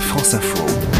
[0.00, 0.95] France Info.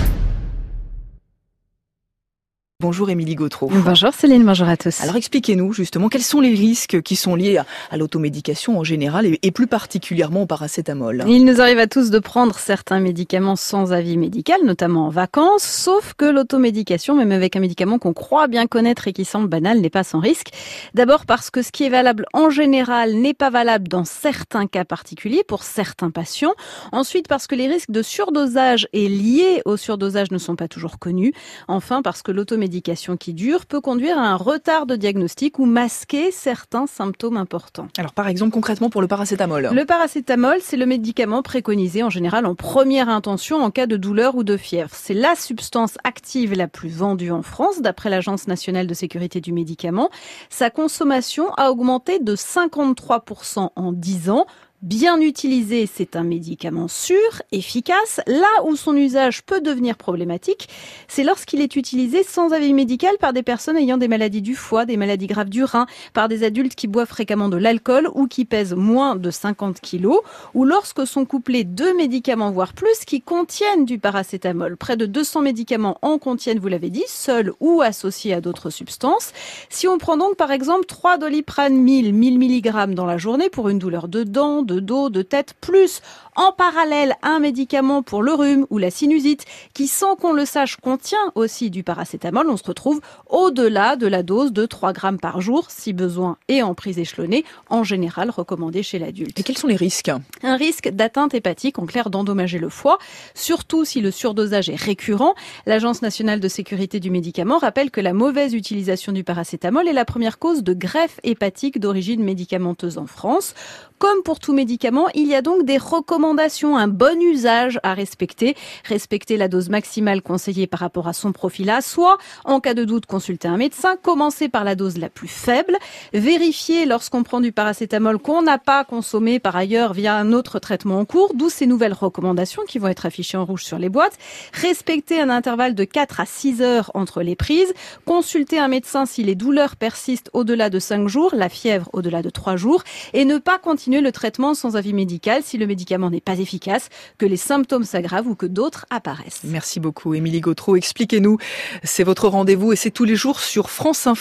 [2.87, 3.69] Bonjour Émilie Gautreau.
[3.69, 5.01] Bonjour Céline, bonjour à tous.
[5.01, 7.59] Alors expliquez-nous justement quels sont les risques qui sont liés
[7.91, 11.25] à, l'automédication en général et, plus particulièrement au paracétamol?
[11.27, 15.65] Il nous arrive à tous de prendre certains médicaments sans avis médical, notamment en vacances,
[15.65, 19.81] sauf que l'automédication, même avec un médicament qu'on croit bien connaître et qui semble banal,
[19.81, 20.51] n'est pas sans risque.
[20.95, 24.85] D'abord parce que ce qui est valable en général n'est pas valable dans certains cas
[24.85, 26.55] particuliers pour certains patients.
[26.93, 31.01] Ensuite parce que les risques de surdosage et liés au surdosage ne sont pas toujours
[31.01, 31.33] connus.
[31.67, 35.65] Enfin parce que l'automédication médication qui dure peut conduire à un retard de diagnostic ou
[35.65, 37.89] masquer certains symptômes importants.
[37.97, 42.45] Alors par exemple concrètement pour le paracétamol Le paracétamol, c'est le médicament préconisé en général
[42.45, 44.91] en première intention en cas de douleur ou de fièvre.
[44.93, 49.55] C'est la substance active la plus vendue en France d'après l'Agence nationale de sécurité du
[49.55, 50.11] médicament.
[50.51, 54.47] Sa consommation a augmenté de 53% en 10 ans
[54.87, 57.17] Bien utilisé, c'est un médicament sûr,
[57.51, 58.21] efficace.
[58.29, 60.69] Là où son usage peut devenir problématique,
[61.09, 64.87] c'est lorsqu'il est utilisé sans avis médical par des personnes ayant des maladies du foie,
[64.87, 68.45] des maladies graves du rein, par des adultes qui boivent fréquemment de l'alcool ou qui
[68.45, 70.21] pèsent moins de 50 kilos,
[70.55, 74.77] ou lorsque sont couplés deux médicaments voire plus qui contiennent du paracétamol.
[74.77, 79.33] Près de 200 médicaments en contiennent, vous l'avez dit, seuls ou associés à d'autres substances.
[79.69, 83.69] Si on prend donc par exemple 3 doliprane 1000, 1000 mg dans la journée pour
[83.69, 86.03] une douleur de dents, de dos, de tête, plus
[86.37, 90.77] en parallèle un médicament pour le rhume ou la sinusite qui, sans qu'on le sache,
[90.77, 95.41] contient aussi du paracétamol, on se retrouve au-delà de la dose de 3 grammes par
[95.41, 99.39] jour, si besoin, et en prise échelonnée, en général recommandée chez l'adulte.
[99.41, 100.11] Et quels sont les risques?
[100.43, 102.99] Un risque d'atteinte hépatique, en clair d'endommager le foie,
[103.35, 105.35] surtout si le surdosage est récurrent.
[105.65, 110.05] L'Agence nationale de sécurité du médicament rappelle que la mauvaise utilisation du paracétamol est la
[110.05, 113.55] première cause de greffe hépatique d'origine médicamenteuse en France.
[113.99, 118.57] Comme pour tout médicament, il y a donc des recommandations, un bon usage à respecter.
[118.85, 122.19] Respecter la dose maximale conseillée par rapport à son profil à soi.
[122.45, 123.95] En cas de doute, consulter un médecin.
[124.03, 125.77] Commencer par la dose la plus faible.
[126.13, 130.99] Vérifier lorsqu'on prend du paracétamol qu'on n'a pas consommé par ailleurs via un autre traitement
[130.99, 131.33] en cours.
[131.35, 134.19] D'où ces nouvelles recommandations qui vont être affichées en rouge sur les boîtes.
[134.53, 137.73] Respecter un intervalle de 4 à 6 heures entre les prises.
[138.07, 142.31] Consulter un médecin si les douleurs persistent au-delà de 5 jours, la fièvre au-delà de
[142.31, 142.83] 3 jours.
[143.13, 146.89] Et ne pas continuer le traitement sans avis médical si le médicament n'est pas efficace,
[147.19, 149.43] que les symptômes s'aggravent ou que d'autres apparaissent.
[149.45, 150.77] Merci beaucoup, Émilie Gautreau.
[150.77, 151.39] Expliquez-nous.
[151.83, 154.17] C'est votre rendez-vous et c'est tous les jours sur France Info.